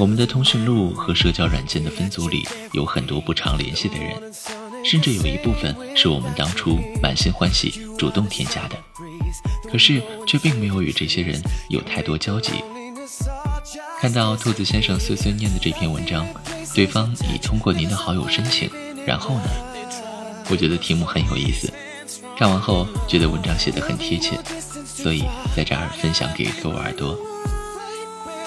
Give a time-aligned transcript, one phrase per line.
[0.00, 2.42] 我们的通讯录和社交软件的分组里
[2.72, 4.18] 有很多不常联系的人，
[4.82, 8.76] 甚至有一部分是我们当初满心欢喜主动添加的，
[9.70, 12.64] 可是却并没有与这些人有太多交集。
[14.00, 16.26] 看到兔子先生碎碎念的这篇文章，
[16.74, 18.70] 对方已通过您的好友申请，
[19.06, 19.50] 然后呢？
[20.48, 21.70] 我觉得题目很有意思，
[22.38, 24.38] 看完后觉得文章写得很贴切，
[24.86, 27.18] 所以在这儿分享给各位耳朵。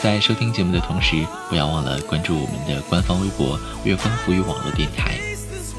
[0.03, 5.17] 在收听节目的同时，不要忘了关注我们的官方微博“月光浮语网络电台”，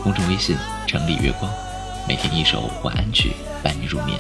[0.02, 0.56] 公众微信
[0.88, 1.52] “城里月光”，
[2.09, 4.19] 每天一首晚安曲伴你入眠。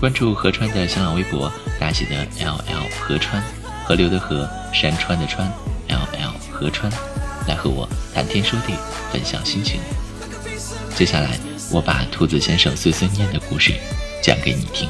[0.00, 3.42] 关注何川的新浪微博，大写的 L L 何川，
[3.84, 5.46] 河流的河，山川的川
[5.88, 6.90] ，L L 何川，
[7.46, 8.72] 来和我谈天说地，
[9.12, 9.78] 分享心情。
[10.94, 11.38] 接下来，
[11.70, 13.74] 我把兔子先生碎碎念的故事
[14.22, 14.88] 讲给你听。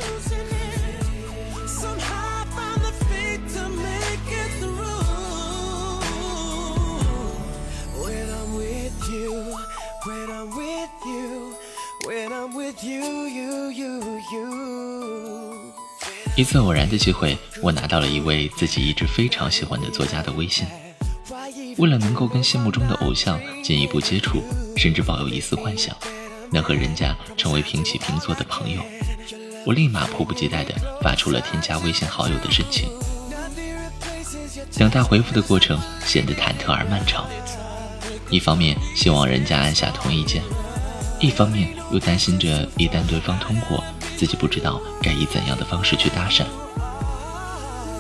[16.37, 20.67] 一次偶然的机会，我拿到了一位自己一直非常喜欢的作家的微信。
[21.79, 24.43] 为了能够跟心目中的偶像进一步接触，
[24.77, 25.97] 甚至抱有一丝幻想，
[26.53, 28.83] 能和人家成为平起平坐的朋友，
[29.65, 32.87] 我立马迫不及待地发出了添加微信好友的申请。
[34.77, 37.27] 等待回复的过程显得忐忑而漫长，
[38.29, 40.43] 一方面希望人家按下同意键，
[41.19, 43.83] 一方面又担心着一旦对方通过，
[44.17, 46.43] 自己不知道该以怎样的方式去搭讪。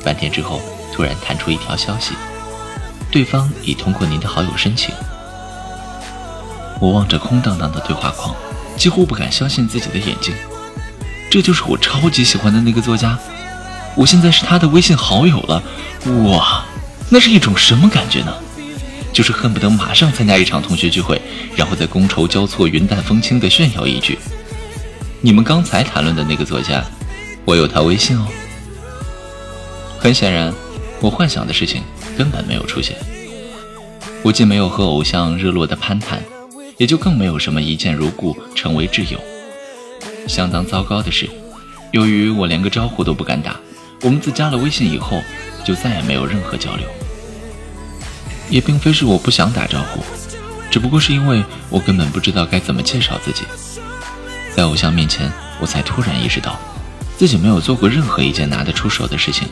[0.03, 0.61] 半天之后，
[0.95, 2.14] 突然弹出一条消息。
[3.11, 4.94] 对方已通过您的好友申请。
[6.81, 8.34] 我望着空荡荡的对话框，
[8.77, 10.34] 几乎不敢相信自己的眼睛。
[11.31, 13.19] 这就是我超级喜欢的那个作家，
[13.94, 15.62] 我现在是他的微信好友了。
[16.28, 16.65] 哇，
[17.09, 18.34] 那是一种什么感觉呢？
[19.12, 21.21] 就是恨不得马上参加一场同学聚会，
[21.55, 24.19] 然后再觥筹交错、云淡风轻地炫耀一句
[25.26, 26.84] ：“你们刚才谈论的那个作家，
[27.44, 28.28] 我有他微信哦。”
[29.98, 30.54] 很显然，
[31.00, 31.82] 我幻想的事情。
[32.16, 32.97] 根本没有出现，
[34.22, 36.22] 我既没有和偶像热络的攀谈，
[36.76, 39.19] 也就更没有什么一见如故成为挚友。
[40.28, 41.28] 相当糟糕的是，
[41.91, 43.56] 由于我连个招呼都不敢打，
[44.03, 45.20] 我们自加了微信以后，
[45.64, 46.87] 就再也没有任何交流。
[48.48, 50.00] 也并非是我不想打招呼，
[50.70, 53.43] 只不过是因为我根本不知道该怎么介绍自己。
[54.56, 55.31] 在偶像面前，
[55.61, 56.59] 我才突然意识到，
[57.19, 59.47] 自己没有做过任何一件拿得出手的事情。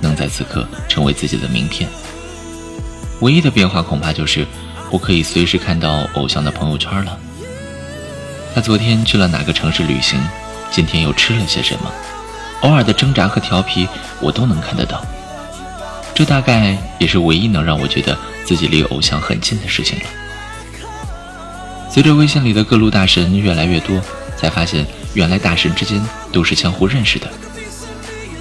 [0.00, 1.88] 能在此刻成为自己的名片。
[3.20, 4.46] 唯一的变化恐怕就是，
[4.90, 7.18] 我可以随时看到偶像的朋友圈了。
[8.54, 10.20] 他昨天去了哪个城市旅行？
[10.70, 11.92] 今天又吃了些什么？
[12.62, 13.88] 偶尔的挣扎和调皮，
[14.20, 15.04] 我都能看得到。
[16.14, 20.04] 这大概也是唯一能让我觉得自己离偶像很近的事情了。
[21.90, 24.00] 随着微信里的各路大神越来越多，
[24.38, 26.00] 才发现原来大神之间
[26.32, 27.28] 都是相互认识的。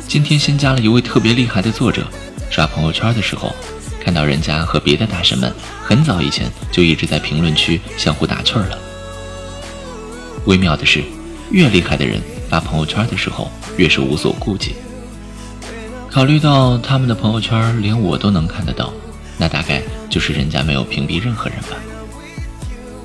[0.07, 2.07] 今天新加了一位特别厉害的作者，
[2.49, 3.53] 刷朋友圈的时候，
[3.99, 5.51] 看到人家和别的大神们
[5.83, 8.77] 很早以前就一直在评论区相互打趣儿了。
[10.45, 11.03] 微妙的是，
[11.51, 14.75] 越厉害的人发朋友圈的时候越是无所顾忌。
[16.09, 18.93] 考虑到他们的朋友圈连我都能看得到，
[19.37, 21.75] 那大概就是人家没有屏蔽任何人吧。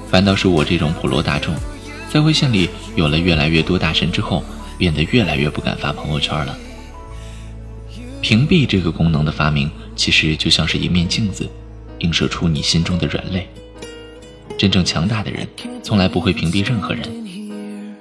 [0.09, 1.53] 反倒是我这种普罗大众，
[2.13, 4.45] 在微信里有了越来越多大神之后，
[4.77, 6.55] 变得越来越不敢发朋友圈了。
[8.21, 11.49] 屏蔽这个功能的发明，其实就像是一面镜子，
[12.01, 13.49] 映射出你心中的软肋。
[14.59, 15.49] 真正强大的人，
[15.83, 17.03] 从来不会屏蔽任何人。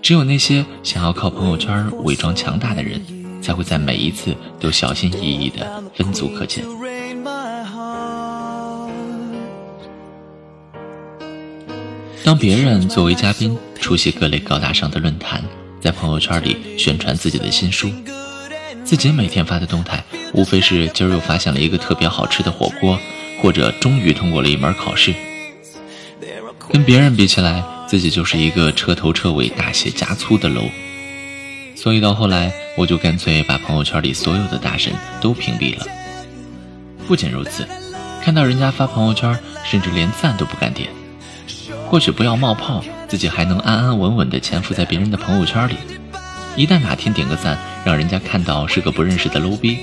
[0.02, 3.02] 只有那些想要靠朋友圈伪装强大的人，
[3.42, 6.66] 才会在每一次都小心翼翼地分组可见。
[12.24, 15.44] 当别人作为嘉宾出席各类高大上的论坛，
[15.80, 17.92] 在朋友圈里宣传自己的新书。
[18.84, 20.04] 自己每天发的动态，
[20.34, 23.00] 无非是今儿又发现了一个特别好吃的火锅，
[23.42, 25.14] 或者终于通过了一门考试。
[26.70, 30.70] 跟别人比起来，自己就是一个彻头彻尾大写加粗的 low。
[31.76, 35.86] 所以到后来，我就干脆把朋友圈里所有的大神都屏蔽了。
[37.08, 37.68] 不仅如此，
[38.24, 40.90] 看到人家发朋友圈，甚至连赞都不敢点。
[41.92, 45.76] 或许不要冒泡，自己还能安安稳稳地潜伏在别人的朋友圈里。
[46.56, 49.78] 一旦哪天点个赞，让人家看到是个不认识的 low 逼，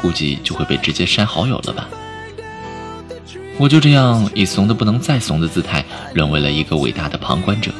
[0.00, 1.86] 估计就会被直接删好友了吧。
[3.58, 5.84] 我就这样以怂的不能再怂的姿态，
[6.14, 7.70] 沦为了一个伟大的旁观者。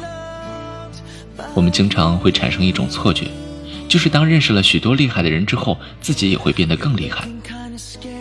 [1.55, 3.25] 我们经常会产生一种错觉，
[3.89, 7.27] 就是当认识了许多厉害的人之后，自己也会变得更厉害。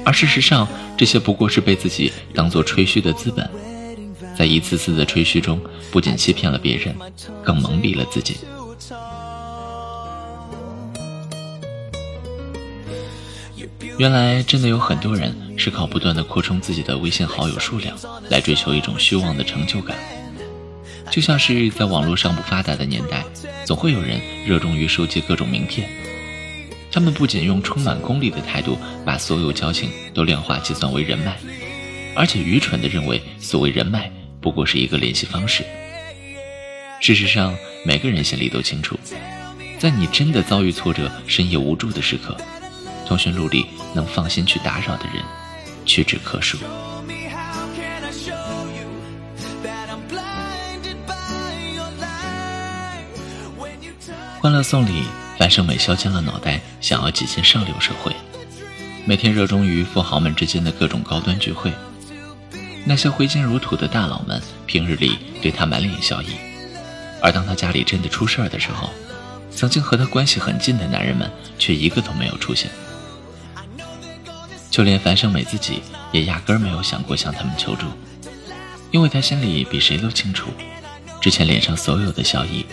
[0.07, 0.67] 而事实上，
[0.97, 3.47] 这些不过是被自己当做吹嘘的资本，
[4.41, 5.61] 在一次次的吹嘘中，
[5.91, 6.97] 不仅欺骗了别人，
[7.45, 8.39] 更蒙蔽了自己。
[13.99, 17.95] 原来，真的有很多人是靠不断的扩充自己的微信好友数量，
[18.31, 19.95] 来追求一种虚妄的成就感。
[21.11, 23.23] 就像是在网络上不发达的年代，
[23.67, 25.87] 总会有人热衷于收集各种名片。
[26.91, 31.39] 他们不仅用充满功利的态度把所有交情都量化计算为人脉，
[32.15, 34.11] 而且愚蠢的认为所谓人脉
[34.41, 35.65] 不过是一个联系方式。
[37.01, 37.55] 事实上，
[37.85, 38.99] 每个人心里都清楚，
[39.79, 42.37] 在你真的遭遇挫折、深夜无助的时刻。
[43.07, 45.23] 通讯录里能放心去打扰的人，
[45.85, 46.59] 屈指可数。
[54.41, 55.03] 欢乐颂里，
[55.39, 58.15] 樊胜美削尖了脑袋想要挤进上流社会，
[59.05, 61.71] 每天热衷于富豪们之间的各种高端聚会。
[62.91, 66.31] 那些挥金如土的大佬们平日里对他满脸笑意，
[67.23, 68.91] 而当他家里真的出事儿的时候，
[69.55, 72.69] 曾经和他关系很近的男人们却一个都没有出现。
[74.73, 77.87] 就连樊胜美自己也压根儿没有想过向他们求助，
[78.91, 80.51] 因为她心里比谁都清楚，
[81.21, 82.67] 之前脸上所有的笑意，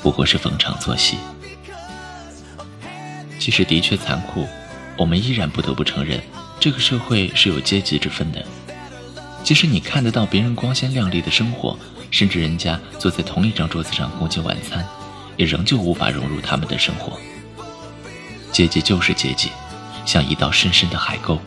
[0.00, 1.16] 不过是逢场作戏。
[3.40, 4.46] 即使的确残酷，
[4.96, 6.22] 我们依然不得不承认，
[6.60, 8.40] 这个社会是有阶级之分的。
[9.44, 11.78] 即使你看得到别人光鲜亮丽的生活，
[12.10, 14.84] 甚至人家坐在同一张桌子上共进晚餐，
[15.36, 17.20] 也仍旧无法融入他们的生活。
[18.50, 19.50] 阶级就是阶级。
[20.06, 21.40] 像一道深深的海沟，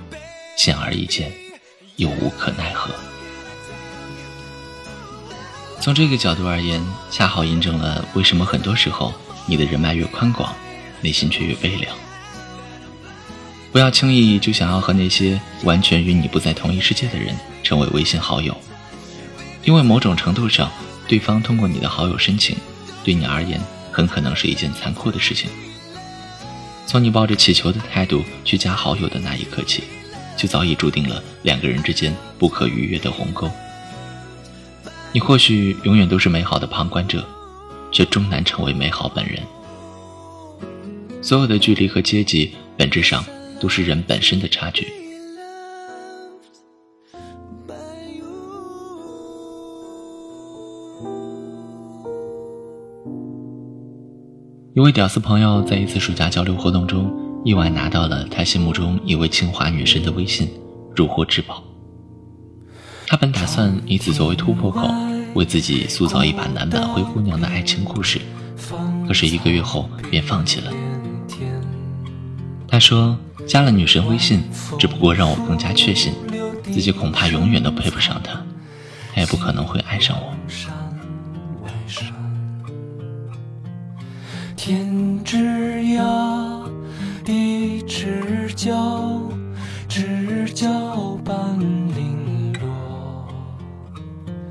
[0.57, 1.31] 显而易见，
[1.97, 2.89] 又无可奈何。
[5.79, 9.13] 从这个角度而言，恰好印证了为什么很多时候
[9.45, 10.55] 你的人脉越宽广，
[11.01, 11.95] 内心却越悲凉。
[13.77, 18.57] 不要轻易就想要和那些完全与你不在同一世界的人成为微信好友，
[19.65, 20.71] 因为某种程度上，
[21.07, 22.57] 对方通过你的好友申请，
[23.03, 25.47] 对你而言很可能是一件残酷的事情。
[26.87, 29.83] 从你抱着乞求的态度去加好友的那一刻起，
[30.35, 33.47] 就早已注定了两个人之间不可逾越的鸿沟。
[35.11, 37.23] 你或许永远都是美好的旁观者，
[37.91, 39.39] 却终难成为美好本人。
[41.21, 43.23] 所有的距离和阶级，本质上
[43.59, 44.87] 都是人本身的差距。
[54.73, 57.11] 一位屌丝朋友在一次暑假交流活动中，
[57.43, 60.47] 意外拿到了他心目中一位清华女神的微信，
[60.95, 61.63] 如获至宝。
[63.07, 64.87] 他本打算以此作为突破口，
[65.33, 68.21] 为自己塑造一把男版灰姑娘的爱情故事，
[69.07, 70.71] 可是一个月后便放弃了。
[72.67, 73.17] 他说
[73.47, 74.43] ：“加了女神微信，
[74.77, 76.13] 只不过让我更加确信，
[76.63, 78.33] 自己恐怕永远都配不上她，
[79.13, 80.33] 她也不可能会爱上我。”
[84.57, 85.37] 天之
[85.97, 86.61] 涯，
[87.23, 89.21] 地之角，
[89.87, 91.57] 知交半
[91.95, 93.25] 零落。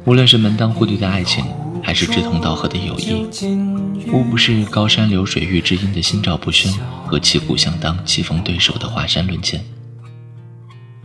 [0.06, 1.44] 无论是门当户对的爱情，
[1.87, 3.25] 还是志同道合的友谊，
[4.11, 6.73] 无不是高山流水遇知音的心照不宣
[7.07, 9.64] 和旗鼓相当、棋逢对手的华山论剑。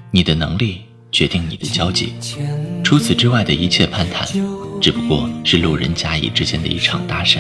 [0.10, 2.14] 你的能力决定你的交际，
[2.84, 4.28] 除此之外的一切攀谈，
[4.82, 7.38] 只不过是路人甲乙之间的一场搭讪。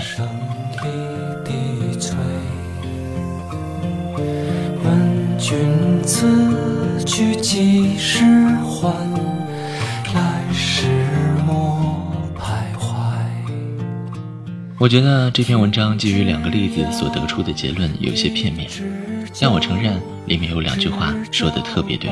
[4.83, 5.57] 问君
[6.03, 8.23] 此去几时
[8.59, 9.30] 还？
[14.81, 18.67] 我觉得这篇文章基于两个例子所得出的结论有些片面，
[19.39, 22.09] 但我承认里面有两句话说的特别对。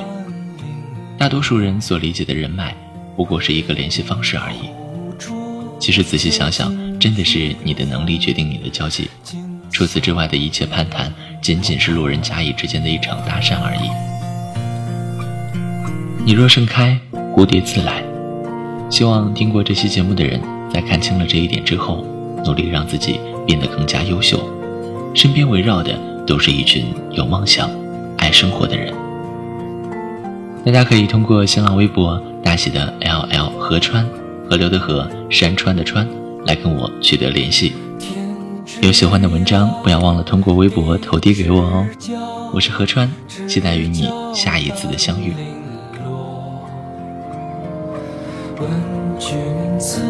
[1.17, 2.75] 大多数人所理解的人脉，
[3.15, 4.69] 不过是一个联系方式而已。
[5.79, 9.09] 其实仔细想想，真的是你的能力决定你的交际。
[9.71, 11.11] 除此之外的一切攀谈，
[11.41, 13.89] 仅仅是路人甲乙之间的一场搭讪而已。
[16.23, 16.99] 你若盛开，
[17.35, 18.03] 蝴蝶自来。
[18.91, 20.39] 希望听过这期节目的人，
[20.71, 22.05] 在看清了这一点之后，
[22.45, 24.39] 努力让自己变得更加优秀，
[25.13, 27.69] 身边围绕的都是一群有梦想、
[28.17, 28.93] 爱生活的人。
[30.65, 34.05] 大家可以通过新浪微博大写的 L L 河川，
[34.49, 36.07] 河流的河，山川的川，
[36.45, 37.73] 来跟我取得联系。
[38.81, 41.85] 有喜欢的文章，不要忘了通过微博投递给我哦。
[42.53, 43.11] 我是河川，
[43.47, 45.33] 期待与你下一次的相遇。
[48.59, 48.69] 问
[49.17, 49.37] 君
[49.79, 50.01] 此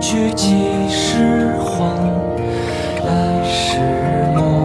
[0.00, 1.82] 去几时还？
[3.04, 3.78] 来时
[4.34, 4.63] 莫